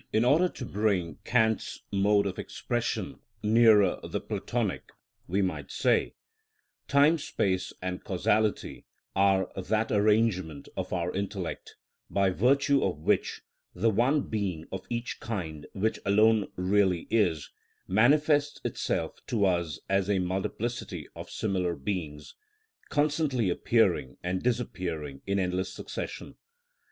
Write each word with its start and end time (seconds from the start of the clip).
In 0.11 0.25
order 0.25 0.49
to 0.49 0.65
bring 0.65 1.19
Kant's 1.25 1.81
mode 1.91 2.25
of 2.25 2.39
expression 2.39 3.19
nearer 3.43 3.99
the 4.01 4.19
Platonic, 4.19 4.89
we 5.27 5.43
might 5.43 5.69
say: 5.69 6.15
Time, 6.87 7.19
space, 7.19 7.71
and 7.83 8.03
causality 8.03 8.87
are 9.15 9.51
that 9.55 9.91
arrangement 9.91 10.67
of 10.75 10.91
our 10.91 11.13
intellect 11.13 11.75
by 12.09 12.31
virtue 12.31 12.83
of 12.83 12.97
which 12.97 13.41
the 13.75 13.91
one 13.91 14.21
being 14.23 14.65
of 14.71 14.87
each 14.89 15.19
kind 15.19 15.67
which 15.73 15.99
alone 16.03 16.51
really 16.55 17.05
is, 17.11 17.51
manifests 17.87 18.59
itself 18.65 19.19
to 19.27 19.45
us 19.45 19.79
as 19.87 20.09
a 20.09 20.17
multiplicity 20.17 21.07
of 21.15 21.29
similar 21.29 21.75
beings, 21.75 22.33
constantly 22.89 23.51
appearing 23.51 24.17
and 24.23 24.41
disappearing 24.41 25.21
in 25.27 25.37
endless 25.37 25.71
succession. 25.71 26.37